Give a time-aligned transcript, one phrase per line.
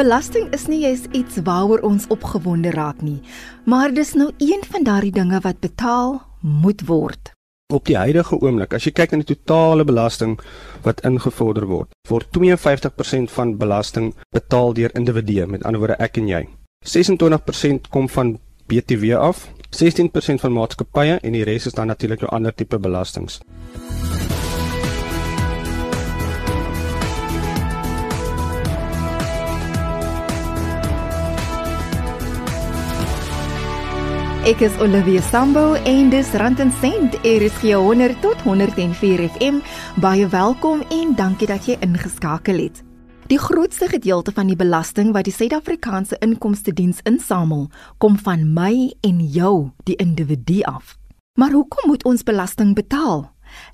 [0.00, 3.18] Belasting is nie eens iets waaroor ons opgewonde raak nie,
[3.68, 7.32] maar dis nou een van daardie dinge wat betaal moet word.
[7.68, 10.38] Op die huidige oomblik, as jy kyk na die totale belasting
[10.86, 16.32] wat ingevorder word, word 52% van belasting betaal deur individue, met ander woorde ek en
[16.32, 16.42] jy.
[16.88, 18.38] 26% kom van
[18.72, 23.42] BTW af, 16% van maatskappye en die res is dan natuurlik jou ander tipe belastings.
[34.40, 39.58] Ek is Olivia Sambo en dis Rand en Sent RSG 100 tot 104 FM.
[40.00, 42.80] Baie welkom en dankie dat jy ingeskakel het.
[43.28, 47.68] Die grootste gedeelte van die belasting wat die Suid-Afrikaanse Inkomste Diens insamel,
[48.00, 50.96] kom van my en jou, die individu af.
[51.36, 53.26] Maar hoekom moet ons belasting betaal?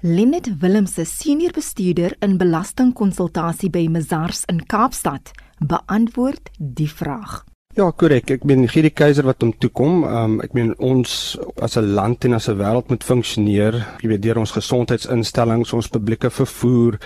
[0.03, 5.31] Linet Willemse, senior bestuurder in belastingkonsultasie by Mazars in Kaapstad,
[5.63, 7.45] beantwoord die vraag.
[7.77, 8.31] Ja, korrek.
[8.33, 12.25] Ek meen hierdie keiser wat hom toe kom, um, ek meen ons as 'n land
[12.25, 16.99] en as 'n wêreld moet funksioneer, jy weet deur ons gesondheidsinstellings, ons publieke vervoer,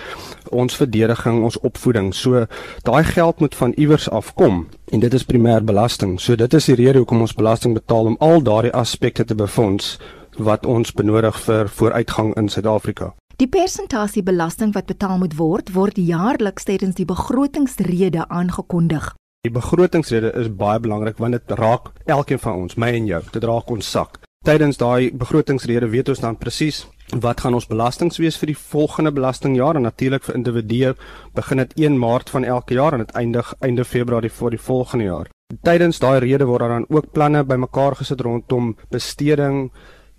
[0.49, 2.13] ons verdediging, ons opvoeding.
[2.13, 2.47] So
[2.83, 6.19] daai geld moet van iewers afkom en dit is primêr belasting.
[6.21, 9.99] So dit is die rede hoekom ons belasting betaal om al daardie aspekte te befonds
[10.37, 13.13] wat ons benodig vir vooruitgang in Suid-Afrika.
[13.35, 19.15] Die persentasie belasting wat betaal moet word, word jaarliks tydens die begrotingsrede aangekondig.
[19.41, 23.21] Die begrotingsrede is baie belangrik want dit raak elkeen van ons, my en jou.
[23.33, 24.19] Dit raak ons sak.
[24.45, 26.83] Tydens daai begrotingsrede weet ons dan presies
[27.25, 30.91] wat gaan ons belastings wees vir die volgende belastingjaar en natuurlik vir individue
[31.33, 35.09] begin dit 1 Maart van elke jaar en dit eindig einde Februarie vir die volgende
[35.09, 35.33] jaar.
[35.65, 39.71] Tydens daai rede word daar dan ook planne bymekaar gesit rondom besteding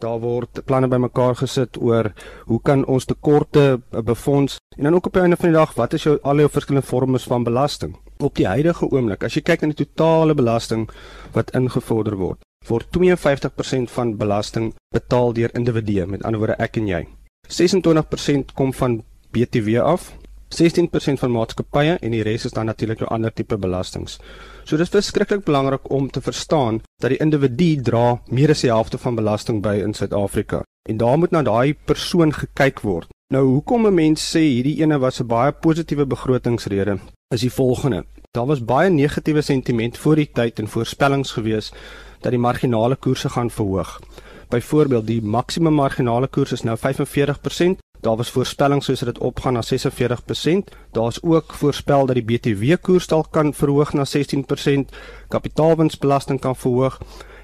[0.02, 2.10] Daar word planne bymekaar gesit oor
[2.50, 5.94] hoe kan ons tekorte befonds en dan ook op die einde van die dag wat
[5.94, 7.94] is jou al jou verskillende vorme van belasting?
[8.22, 10.88] op die huidige oomblik, as jy kyk na die totale belasting
[11.36, 16.90] wat ingevorder word, word 52% van belasting betaal deur individue, met ander woorde ek en
[16.90, 17.02] jy.
[17.50, 19.00] 26% kom van
[19.34, 20.12] BTW af,
[20.52, 24.18] 16% van maatskappye en die res is dan natuurlik jou ander tipe belastings.
[24.64, 28.98] So dis verskriklik belangrik om te verstaan dat die individu dra meer as die helfte
[28.98, 30.62] van belasting by in Suid-Afrika.
[30.88, 33.08] En daar moet na daai persoon gekyk word.
[33.32, 36.98] Nou hoekom 'n mens sê hierdie ene was 'n baie positiewe begrotingsrede
[37.32, 38.04] is die volgende.
[38.30, 41.72] Daar was baie negatiewe sentiment voor die tyd en voorspellings gewees
[42.20, 44.00] dat die marginale koerse gaan verhoog.
[44.48, 47.80] Byvoorbeeld, die maksimum marginale koers is nou 45%.
[48.02, 50.74] Daar was voorspellings soos dit opgaan na 46%.
[50.90, 54.96] Daar's ook voorspel dat die BTW koers dalk kan verhoog na 16%,
[55.28, 56.98] kapitaalwinsbelasting kan verhoog.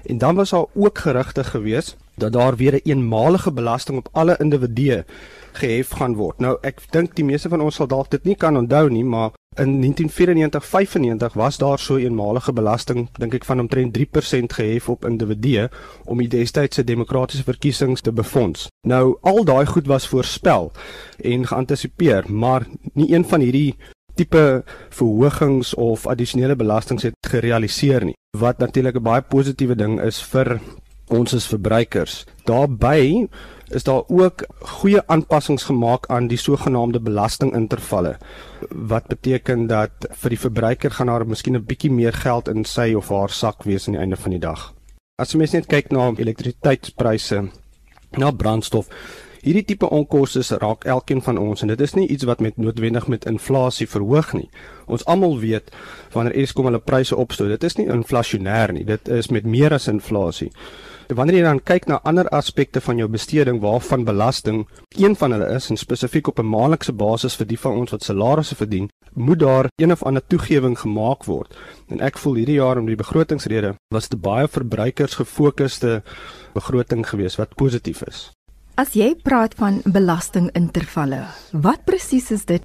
[0.05, 4.37] En dan was daar ook gerugte gewees dat daar weer 'n eenmalige belasting op alle
[4.39, 5.03] individue
[5.51, 6.39] gehef gaan word.
[6.39, 9.31] Nou ek dink die meeste van ons sal dalk dit nie kan onthou nie, maar
[9.57, 15.05] in 1994-95 was daar so 'n eenmalige belasting, dink ek van omtrent 3% gehef op
[15.05, 15.69] individue
[16.05, 18.67] om die destydse demokratiese verkiesings te befonds.
[18.87, 20.71] Nou al daai goed was voorspel
[21.23, 23.75] en geantisipeer, maar nie een van hierdie
[24.15, 28.17] tipe verhogings of addisionele belastings het gerealiseer nie.
[28.37, 30.59] Wat natuurlik 'n baie positiewe ding is vir
[31.09, 32.25] ons as verbruikers.
[32.45, 33.27] Daarby
[33.69, 38.17] is daar ook goeie aanpassings gemaak aan die sogenaamde belastingintervalle
[38.69, 42.93] wat beteken dat vir die verbruiker gaan daar miskien 'n bietjie meer geld in sy
[42.93, 44.73] of haar sak wees aan die einde van die dag.
[45.17, 47.49] As jy mens net kyk na elektrisiteitspryse,
[48.17, 48.87] na brandstof,
[49.41, 53.07] hierdie tipe onkoste raak elkeen van ons en dit is nie iets wat met noodwendig
[53.07, 54.49] met inflasie verhoog nie.
[54.87, 55.71] Ons almal weet
[56.13, 59.87] wanneer Eskom hulle pryse opstoot, dit is nie inflasionêr nie, dit is met meer as
[59.87, 60.51] inflasie.
[61.09, 64.59] Wanneer jy dan kyk na ander aspekte van jou besteding waarvan belasting
[64.93, 68.03] een van hulle is en spesifiek op 'n maandelikse basis vir die van ons wat
[68.03, 71.57] salarisse verdien, moet daar een of ander toegewing gemaak word.
[71.87, 76.03] En ek voel hierdie jaar om die begrotingsrede was dit baie verbruikersgefokusde
[76.53, 78.31] begroting geweest wat positief is.
[78.75, 82.61] As jy praat van belastingintervalle, wat presies is dit?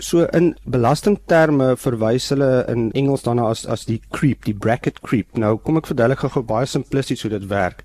[0.00, 5.36] So in belastingterme verwys hulle in Engels daarna as as die creep, die bracket creep.
[5.36, 7.84] Nou kom ek verduidelik gou baie simplisties hoe dit werk.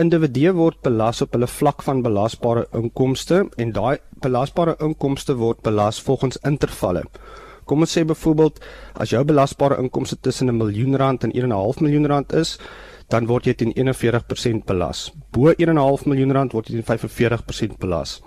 [0.00, 5.98] Individue word belas op hulle vlak van belasbare inkomste en daai belasbare inkomste word belas
[6.06, 7.02] volgens intervalle.
[7.66, 8.62] Kom ons sê byvoorbeeld
[9.02, 12.58] as jou belasbare inkomste tussen 'n miljoen rand en 1.5 miljoen rand is,
[13.12, 15.10] dan word jy teen 41% belas.
[15.32, 18.20] Bo 1.5 miljoen rand word jy teen 45% belas.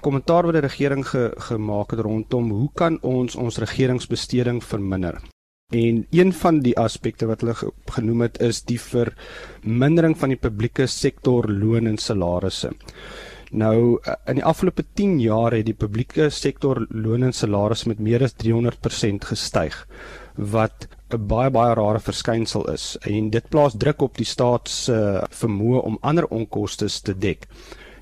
[0.00, 5.22] kommentaar wat die regering ge, gemaak het rondom hoe kan ons ons regeringsbesteding verminder?
[5.68, 10.86] En een van die aspekte wat hulle genoem het is die vermindering van die publieke
[10.88, 12.70] sektor loon en salarisse.
[13.52, 18.00] Nou eh, in die afgelope 10 jaar het die publieke sektor loon en salarisse met
[18.00, 19.76] meer as 300% gestyg
[20.54, 24.96] wat 'n baie baie rare verskynsel is en dit plaas druk op die staat se
[24.96, 27.44] uh, vermoë om ander onkoste te dek.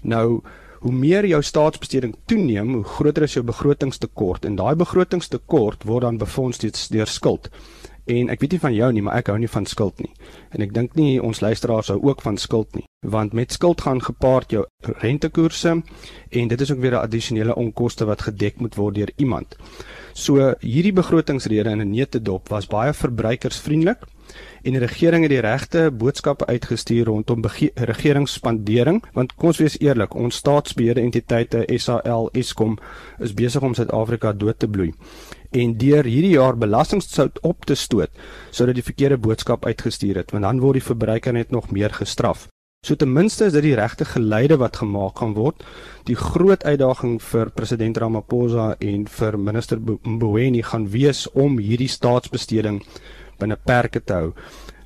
[0.02, 0.42] Nou
[0.86, 6.20] hoe meer jou staatsbesteding toeneem, hoe groter is jou begrotingstekort en daai begrotingstekort word dan
[6.20, 7.50] befonds deur skuld.
[8.06, 10.12] En ek weet nie van jou nie, maar ek hou nie van skuld nie.
[10.54, 13.98] En ek dink nie ons luisteraars hou ook van skuld nie, want met skuld gaan
[13.98, 14.62] gepaard jou
[15.02, 19.58] rentekoerse en dit is ook weer 'n addisionele onkoste wat gedek moet word deur iemand.
[20.14, 24.06] So hierdie begrotingsrede in 'n neutedop was baie verbruikersvriendelik
[24.62, 27.44] en die regering het die regte boodskappe uitgestuur rondom
[27.90, 32.78] regeringsspandering want kom ons wees eerlik ons staatsbeheerde entiteite SAL Eskom
[33.22, 34.92] is besig om Suid-Afrika dood te bloei
[35.50, 38.10] en deur hierdie jaar belastingsout op te stoot
[38.50, 42.48] sodat die verkeerde boodskap uitgestuur het want dan word die verbruiker net nog meer gestraf.
[42.86, 45.64] So ten minste is dit die regte geleide wat gemaak gaan word.
[46.06, 52.78] Die groot uitdaging vir president Ramaphosa en vir minister Mboweni gaan wees om hierdie staatsbesteding
[53.38, 54.32] binne perke te hou.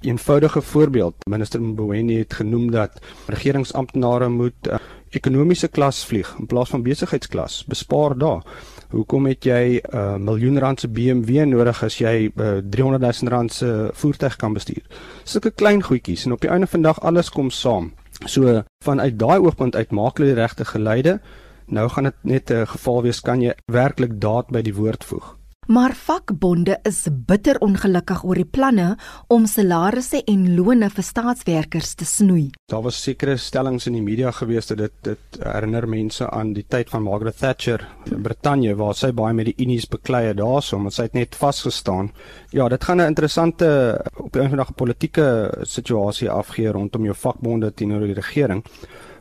[0.00, 4.78] 'n Eenvoudige voorbeeld, minister Mboweni het genoem dat regeringsamptenare moet uh,
[5.10, 7.64] ekonomiese klas vlieg in plaas van besigheidsklas.
[7.68, 8.42] Bespaar daar.
[8.90, 13.32] Hoekom het jy 'n uh, miljoen rand se BMW nodig as jy uh, 300 000
[13.32, 14.82] rand se voertuig kan bestuur?
[15.24, 17.92] Sulke klein goedjies en op die einde van die dag alles kom saam.
[18.24, 21.20] So vanuit daai oogpunt uit maak hulle die regte geleide.
[21.66, 25.39] Nou gaan dit net 'n geval wees kan jy werklik daad by die woord voeg.
[25.70, 28.96] Maar vakbonde is bitter ongelukkig oor die planne
[29.30, 32.48] om salarisse en lone vir staatswerkers te snoei.
[32.72, 36.64] Daar was sekere stellings in die media gewees dat dit dit herinner mense aan die
[36.66, 40.80] tyd van Margaret Thatcher in Brittanje waar sy baie met die unies beklei het daarso
[40.80, 42.10] omdat sy het net vasgestaan.
[42.50, 48.00] Ja, dit gaan 'n interessante op 'n eendag politieke situasie afgee rondom jou vakbonde teenoor
[48.00, 48.64] die regering.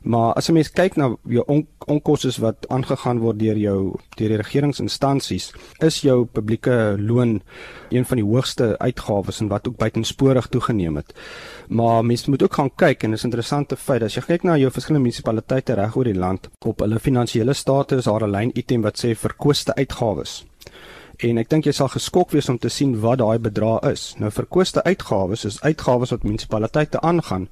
[0.02, 4.30] Maar as 'n mens kyk na jou on onkoste wat aangegaan word deur jou deur
[4.30, 7.42] die regeringsinstansies, is jou publieke loon
[7.90, 11.14] een van die hoogste uitgawes en wat ook buitensporig toegeneem het.
[11.68, 14.72] Maar mens moet ook gaan kyk en is interessante feit as jy kyk na jou
[14.72, 18.82] verskillende munisipaliteite reg oor die land op hulle finansiële state is daar 'n lyn item
[18.82, 20.46] wat sê verkoeste uitgawes.
[21.20, 24.14] En ek dink jy sal geskok wees om te sien wat daai bedrag is.
[24.24, 27.50] Nou verkoeste uitgawes is uitgawes wat munisipaliteite aangaan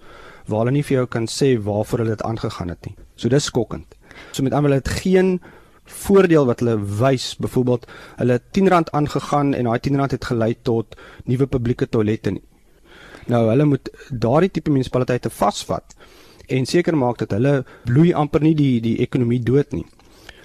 [0.47, 2.95] waar hulle nie vir jou kan sê waarvoor hulle dit aangegaan het nie.
[3.19, 3.97] So dis skokkend.
[4.31, 5.41] So met ander het geen
[5.83, 7.89] voordeel wat hulle wys, byvoorbeeld
[8.21, 10.95] hulle R10 aangegaan en daai R10 het gelei tot
[11.25, 12.43] nuwe publieke toilette nie.
[13.27, 15.95] Nou hulle moet daardie tipe munisipaliteite vasvat
[16.47, 19.85] en seker maak dat hulle bloei amper nie die die ekonomie dood nie.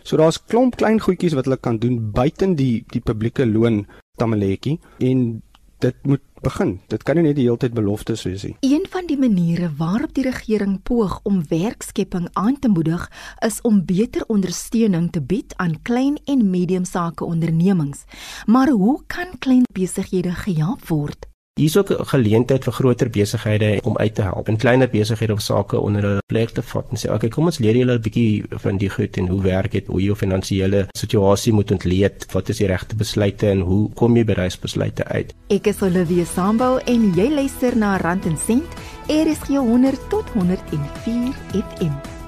[0.03, 3.87] So daar's klomp klein goedjies wat hulle kan doen buiten die die publieke loon
[4.21, 5.43] tamaletjie en
[5.83, 6.77] dit moet begin.
[6.91, 8.55] Dit kan nie net die hele tyd beloftes wees nie.
[8.67, 13.09] Een van die maniere waarop die regering poog om werkskepping aan te moedig,
[13.47, 18.07] is om beter ondersteuning te bied aan klein en medium sake ondernemings.
[18.47, 21.32] Maar hoe kan klein besighede gehelp word?
[21.61, 25.33] Hier is ook 'n geleentheid vir groter besighede om uit te help en kleiner besighede
[25.33, 27.95] om sake onder hulle plek te vat en sê, "Oké, okay, kom ons leer julle
[27.95, 32.33] 'n bietjie van die goed en hoe werk dit, hoe jou finansiële situasie moet ontleed,
[32.33, 36.25] wat is die regte besluite en hoe kom jy by reisbesluite uit?" Ek is Olivia
[36.25, 38.75] Sambo en jy luister na Rand en Sent,
[39.09, 42.22] RSG 100 tot 104 FM.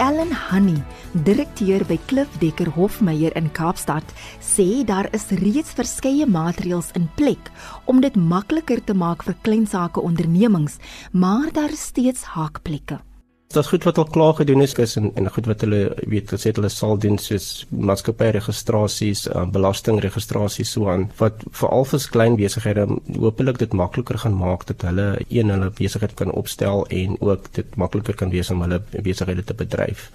[0.00, 0.80] Ellen Honey
[1.12, 4.06] direkteur by Klif Dekker Hofmeyer in Kaapstad,
[4.40, 7.50] sê daar is reeds verskeie maatreëls in plek
[7.84, 10.78] om dit makliker te maak vir klein sake ondernemings,
[11.12, 13.02] maar daar is steeds haakplekke.
[13.50, 15.78] Dit is goed wat al klaar gedoen is en en goed wat hulle
[16.12, 17.46] weet gesê hulle sal doen soos
[17.88, 22.84] maatskappy registrasies, uh, belastingregistrasies so aan wat veral vir klein besighede
[23.24, 27.74] hopelik dit makliker gaan maak dat hulle een hulle besigheid kan opstel en ook dit
[27.76, 30.06] makliker kan wees om hulle besighede te bedryf.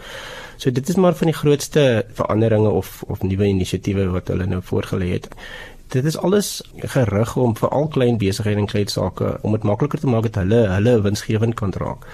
[0.57, 4.63] So dit is maar van die grootste veranderinge of of nuwe inisiatiewe wat hulle nou
[4.63, 5.27] voorgelê het.
[5.91, 6.63] Dit is alles
[6.95, 10.43] gerig om vir al klein besighede en klein sake om dit makliker te maak dat
[10.45, 12.07] hulle hulle winsgewend kan raak.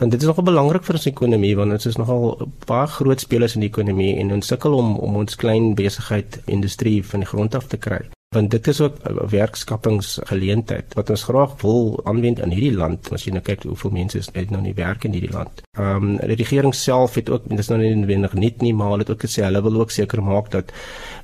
[0.00, 3.58] Want dit is nogal belangrik vir ons ekonomie want ons is nogal baie groot spelers
[3.58, 7.58] in die ekonomie en ons sukkel om om ons klein besigheid industrie van die grond
[7.58, 8.00] af te kry
[8.34, 13.24] want dit is ook 'n werkskapingsgeleentheid wat ons graag wil aanwend in hierdie land as
[13.24, 15.62] jy nou kyk hoeveel mense is uit nou nie werk in hierdie land.
[15.78, 19.02] Ehm um, die regering self het ook dis nou nie noodwendig net nie maar hulle
[19.02, 20.72] het ook gesê hulle wil ook seker maak dat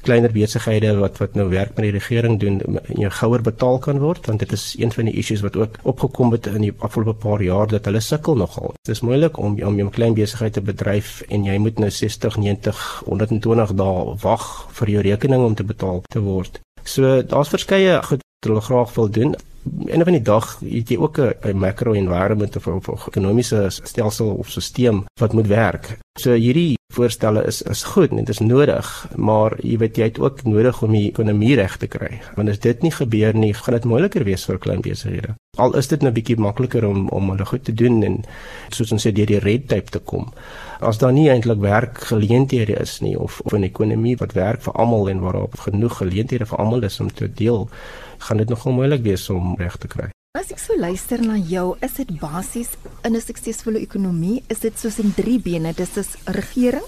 [0.03, 4.27] kleiner besighede wat wat nou werk met die regering doen jou gouer betaal kan word
[4.27, 7.43] want dit is een van die issues wat ook opgekom het in die afgelope paar
[7.43, 8.75] jaar dat hulle sukkel nogal.
[8.83, 12.37] Dit is moeilik om om jou klein besigheid te bedryf en jy moet nou 60,
[12.37, 16.66] 90, 120 dae wag vir jou rekening om te betaal te word.
[16.87, 19.35] So daar's verskeie goed wat hulle graag wil doen.
[19.87, 24.51] En van die dag het jy ook 'n macro environment of 'n ekonomiese stelsel of
[24.51, 25.99] stelsel wat moet werk.
[26.19, 30.21] So hierdie voorstelle is is goed en dit is nodig, maar jy weet jy het
[30.23, 32.21] ook nodig om die ekonomie reg te kry.
[32.37, 35.37] Want as dit nie gebeur nie, gaan dit moeiliker wees vir klein besighede.
[35.57, 38.23] Al is dit nou bietjie makliker om om hulle goed te doen en
[38.69, 40.33] soos ons sê deur die red tape te kom
[40.81, 45.09] as daar nie eintlik werkgeleenthede is nie of of 'n ekonomie wat werk vir almal
[45.09, 47.69] en waarop genoeg geleenthede vir almal is om te deel,
[48.19, 50.16] gaan dit nogal moeilik wees om reg te kry.
[50.37, 52.75] As ek so luister na jou, is dit basies
[53.09, 56.85] in 'n suksesvolle ekonomie, is dit soos in drie bene, dis is regering,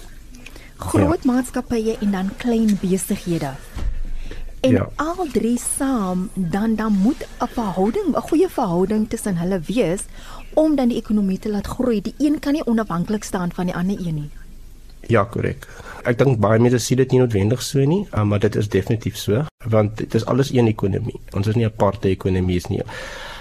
[0.76, 1.32] groot ja.
[1.32, 3.54] maatskappye en dan klein besighede.
[4.60, 4.84] En ja.
[4.96, 10.04] al drie saam dan dan moet 'n verhouding, 'n goeie verhouding tussen hulle wees
[10.54, 12.02] om dan die ekonomie te laat groei.
[12.02, 14.30] Die een kan nie onafhanklik staan van die ander een nie.
[15.06, 15.66] Ja, korrek.
[16.04, 19.16] Ek dink baie mense sien dit nie noodwendig so nie, uh, maar dit is definitief
[19.16, 21.20] so, want dit is alles een ekonomie.
[21.32, 22.82] Ons is nie 'n aparte ekonomie is nie.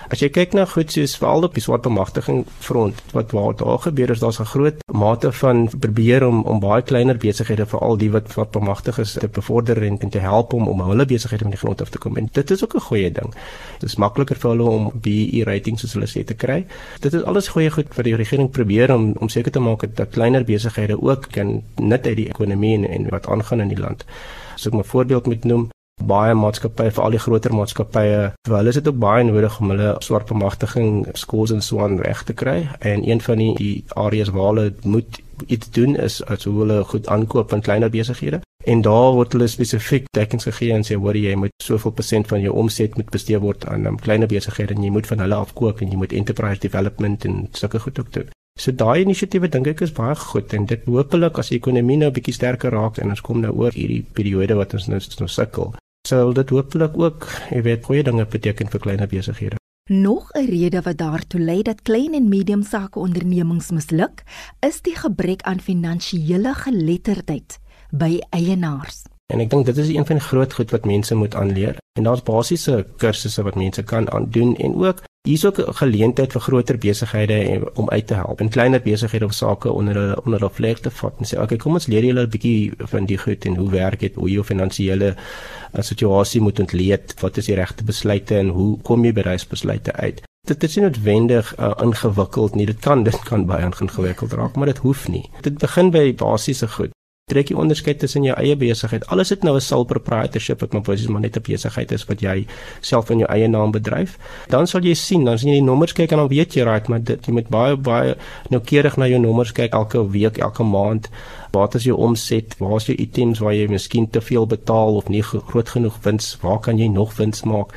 [0.08, 3.82] As jy kyk na goed soos veral op die swart bemagtiging front wat waar daar
[3.84, 8.12] gebeur is daar's 'n groot mate van probeer om om baie kleiner besighede veral die
[8.12, 11.52] wat wat bemagtig is te bevorder en, en te help om om hulle besighede van
[11.52, 12.18] die grond af te kom.
[12.18, 13.34] En dit is ook 'n goeie ding.
[13.80, 16.66] Dit is makliker vir hulle om BEE ratings soos hulle sê te kry.
[17.00, 20.10] Dit is alles goeie goed wat die regering probeer om om seker te maak dat
[20.10, 24.06] kleiner besighede ook kan nut uit die ekonomie en, en wat aangaan in die land.
[24.54, 25.70] As ek 'n voorbeeld moet noem,
[26.08, 28.18] baie maatskappye vir al die groter maatskappye.
[28.48, 32.00] Vir hulle is dit ook baie nodig om hulle swart bemagtiging skores en so aan
[32.02, 32.68] reg te kry.
[32.80, 36.84] En een van die, die areas waar hulle moet iets doen is as hoe hulle
[36.84, 38.42] goed aankoop van kleiner besighede.
[38.68, 42.42] En daar word hulle spesifiek dekkings gegee en sê hoor jy moet soveel persent van
[42.42, 45.82] jou omset moet bestee word aan um, kleiner besighede en jy moet van hulle afkoop
[45.82, 48.34] en jy moet enterprise development en sulke goed ook doen.
[48.60, 52.10] So daai inisiatiewe dink ek is baie goed en dit hopelik as die ekonomie nou
[52.12, 55.76] bietjie sterker raak en ons kom nou oor hierdie periode wat ons nou nou sukkel
[56.08, 59.60] sal dit hopelik ook, jy weet, goeie dinge beteken vir kleiner besighede.
[59.90, 64.24] Nog 'n rede wat daartoe lei dat klein en medium sake ondernemings misluk,
[64.60, 67.60] is die gebrek aan finansiële geletterdheid
[67.92, 69.04] by eienaars.
[69.34, 71.78] En ek dink dit is een van die groot goed wat mense moet aanleer.
[72.00, 76.42] En daar's basiese kursusse wat mense kan aandoen en ook hier's ook 'n geleentheid vir
[76.42, 80.54] groter besighede om uit te help en kleiner besighede om sake onder hulle onder hulle
[80.54, 83.18] vlek te vat en sê, "Oké, okay, kom ons leer julle 'n bietjie van die
[83.18, 87.56] goed en hoe werk dit, hoe jou finansiële uh, situasie moet ontleed, wat is die
[87.56, 92.56] regte besluite en hoe kom jy by reisbesluite uit?" Dit is nie noodwendig uh, ingewikkeld
[92.56, 92.66] nie.
[92.66, 95.30] Dit kan dit kan baie ingewikkeld raak, maar dit hoef nie.
[95.42, 96.97] Dit begin by basiese goed
[97.28, 99.04] trek jy onderskeid tussen jou eie besigheid.
[99.12, 102.22] Alles het nou 'n sole proprietorship wat maar presies maar net 'n besigheid is wat
[102.22, 102.48] jy
[102.82, 104.18] self in jou eie naam bedryf.
[104.48, 106.88] Dan sal jy sien, dan as jy die nommers kyk en dan weet jy right,
[106.88, 108.16] maar dit jy moet baie baie
[108.50, 111.10] noukeurig na jou nommers kyk elke week, elke maand.
[111.52, 112.56] Wat is jou omset?
[112.60, 116.38] Waar is jou items waar jy miskien te veel betaal of nie groot genoeg wins?
[116.42, 117.74] Waar kan jy nog wins maak?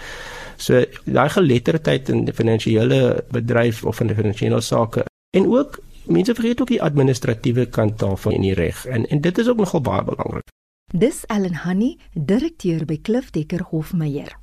[0.57, 6.35] So daai geletterdheid in die finansiële bedryf of in die finansiële sake en ook mense
[6.35, 9.81] vergeet ook die administratiewe kant daarvan in die reg en en dit is ook nogal
[9.81, 10.49] baie belangrik.
[10.91, 14.40] Dis Ellen Honey, direkteur by Klif Dekker Hofmeyer.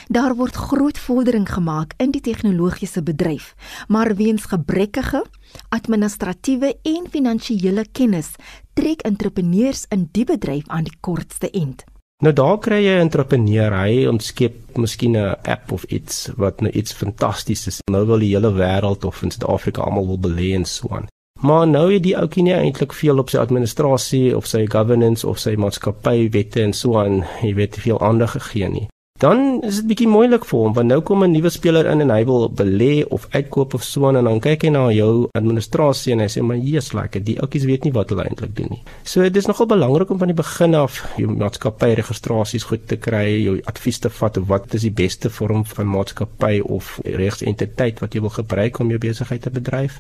[0.10, 3.54] Daar word groot vordering gemaak in die tegnologiese bedryf,
[3.88, 5.22] maar weens gebrekkige
[5.70, 8.32] administratiewe en finansiële kennis
[8.74, 11.84] trek entrepreneurs in die bedryf aan die kortste end.
[12.24, 16.72] Nou daar kry jy 'n entrepreneur, hy ontskep miskien 'n app of iets wat nou
[16.72, 17.82] iets fantasties is.
[17.92, 21.08] Nou wil die hele wêreld of in Suid-Afrika almal wil belê en so aan.
[21.42, 25.40] Maar nou het die ouetjie nie eintlik veel op sy administrasie of sy governance of
[25.40, 28.88] sy maatskappy wette en so aan, jy weet, veel aandag gegee nie
[29.20, 32.12] dan is dit bietjie moeilik vir hom want nou kom 'n nuwe speler in en
[32.12, 36.20] hy wil belê of uitkoop of so en dan kyk hy na jou administrasie en
[36.24, 38.82] hy sê maar jy's like die ouetjies weet nie wat hulle eintlik doen nie.
[39.04, 42.96] So dit is nogal belangrik om van die begin af jou maatskappy registrasies goed te
[42.96, 48.14] kry, jou advies te vat wat is die beste vorm van maatskappy of regsentiteit wat
[48.14, 50.00] jy wil gebruik om jou besigheid te bedryf.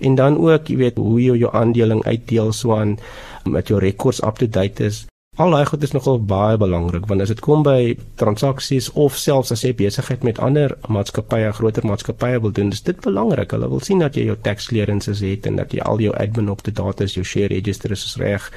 [0.00, 2.98] En dan ook, jy weet, hoe jy jou aandeling uitdeel so aan
[3.44, 5.09] met jou rekords up to date is
[5.40, 9.54] Al daai goed is nogal baie belangrik want as dit kom by transaksies of selfs
[9.54, 13.54] as jy besigheid met ander maatskappye, groter maatskappye wil doen, is dit belangrik.
[13.56, 16.52] Hulle wil sien dat jy jou tax clearances het en dat jy al jou admin
[16.52, 18.52] op te date is, jou share register is reg,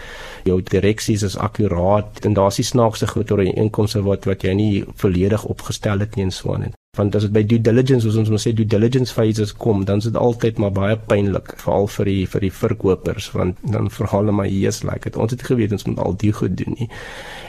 [0.50, 4.60] jou direksies is akkuraat en daar's nie snaakse goed oor die inkomste wat wat jy
[4.60, 8.20] nie volledig opgestel het nie en so aan want as dit by due diligence soos
[8.22, 11.88] ons moet sê due diligence phases kom dan is dit altyd maar baie pynlik veral
[11.90, 15.42] vir die vir die verkopers want dan verhaal hulle maar hier's like dit ons het
[15.48, 16.88] geweet ons moet al die goed doen nie.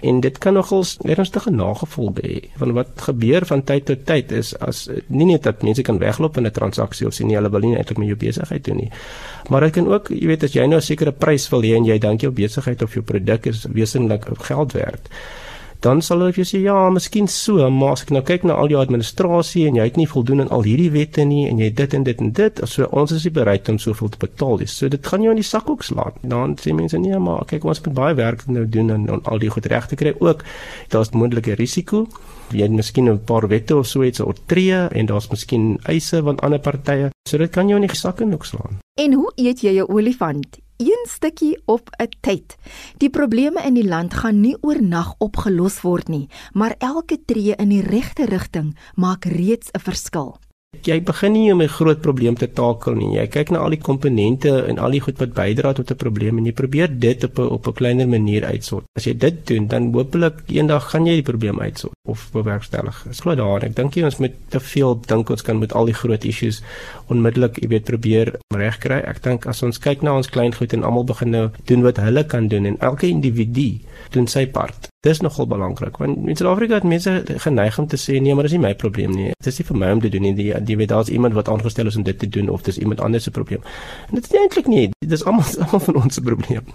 [0.00, 4.56] En dit kan nogals ernstige nagevolge hê van wat gebeur van tyd tot tyd is
[4.64, 7.76] as nie net dat mense kan wegloop in 'n transaksie of nie hulle wil nie
[7.76, 8.90] eintlik met jou besigheid doen nie
[9.52, 11.84] maar dit kan ook jy weet as jy nou 'n sekere prys wil hê en
[11.84, 15.10] jy dink jou besigheid of jou produk is wesentlik geld werd
[15.84, 18.56] dan sal hulle vir jou sê ja, miskien so, maar as ek nou kyk na
[18.56, 21.68] al jou administrasie en jy het nie voldoen aan al hierdie wette nie en jy
[21.76, 24.68] dit en dit en dit, so ons is nie bereid om soveel te betaal nie.
[24.70, 26.16] So dit gaan jou in die sak ook slaan.
[26.22, 29.44] Dan sê mense nee, maar kyk ons moet baie werk nou doen en, en al
[29.44, 30.46] die goed reg te kry ook.
[30.94, 32.06] Daar's moontlike risiko.
[32.54, 36.40] Jy het miskien 'n paar wette of so iets oortree en daar's miskien eise van
[36.40, 37.10] ander partye.
[37.28, 38.80] So dit kan jou in die sak en ook slaan.
[39.00, 40.63] En hoe eet jy jou olifant?
[40.76, 42.56] Een stukkie op 'n tyd.
[42.96, 47.68] Die probleme in die land gaan nie oornag opgelos word nie, maar elke tree in
[47.68, 50.38] die regte rigting maak reeds 'n verskil
[50.82, 53.16] jy begin nie om 'n groot probleem te takel nie.
[53.16, 56.38] Jy kyk na al die komponente en al die goed wat bydra tot 'n probleem
[56.38, 58.84] en jy probeer dit op 'n op 'n kleiner manier uitsort.
[58.96, 63.06] As jy dit doen, dan hopelik eendag gaan jy die probleem uitsort of bewerkstellig.
[63.08, 63.70] Ek glo daarin.
[63.70, 66.62] Ek dink jy ons moet te veel dink ons kan met al die groot issues
[67.08, 69.02] onmiddellik, jy weet, probeer regkry.
[69.04, 71.96] Ek dink as ons kyk na ons klein goed en almal begin nou doen wat
[71.96, 74.93] hulle kan doen en elke individu doen sy part.
[75.04, 78.54] Dis nogal belangrik want in Suid-Afrika het mense geneig om te sê nee, maar dis
[78.56, 79.32] nie my probleem nie.
[79.36, 80.34] Dit is nie vir my om te doen nie.
[80.38, 83.02] Die, die weet daar's iemand wat aangestel is om dit te doen of dis iemand
[83.04, 83.60] anders se probleem.
[84.08, 84.86] En dit is eintlik nie.
[85.04, 86.72] Dit is almal almal van ons se probleem.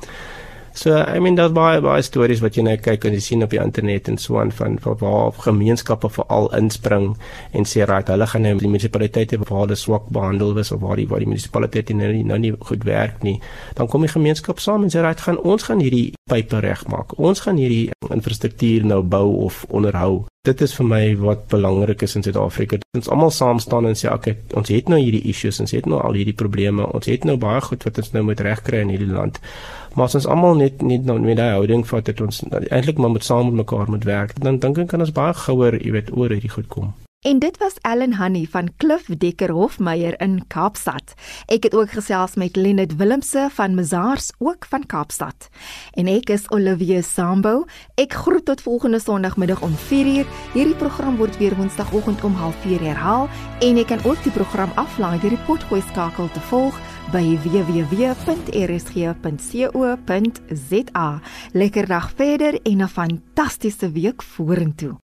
[0.80, 3.52] So I mean daar's baie baie stories wat jy nou kyk en jy sien op
[3.52, 7.10] die internet en so aan van van waar gemeenskappe veral inspring
[7.52, 10.96] en sê right hulle gaan nou die munisipaliteite waar hulle swak behandel is of waar
[10.96, 13.42] die waar die munisipaliteite nou nie nou nie goed werk nie.
[13.76, 17.18] Dan kom die gemeenskap saam en sê right gaan ons gaan hierdie pype regmaak.
[17.20, 22.15] Ons gaan hierdie infrastruktuur nou bou of onderhou dit is vir my wat belangrik is
[22.15, 25.75] in Suid-Afrika ons almal saam staan en sê okay ons het nou hierdie issues ons
[25.75, 28.86] het nou al hierdie probleme ons het nou baie goed wat ons nou moet regkry
[28.86, 29.41] in hierdie land
[29.95, 33.12] Maar as ons almal net net nou met daai houding vat dat ons eintlik maar
[33.12, 36.12] met saam met mekaar moet werk, dan dink ek kan ons baie gouer, jy weet,
[36.15, 36.93] oor hierdie goed kom.
[37.19, 41.13] En dit was Ellen Honey van Klif Dekker Hofmeyer in Kaapstad.
[41.51, 45.49] Ek het ook gesels met Lenet Willemse van Mazars ook van Kaapstad.
[45.99, 47.65] En ek is Olivia Sambo.
[47.99, 50.23] Ek groet tot volgende Sondagmiddag om 4uur.
[50.53, 53.27] Hierdie program word weer Woensdagoggend om 0.30 herhaal
[53.60, 56.79] en jy kan ook die program aflaai deur die potgooi skakel te volg
[57.12, 58.01] by www.rsg.co.za.
[61.51, 64.99] Lekker dag verder en 'n fantastiese week vorentoe.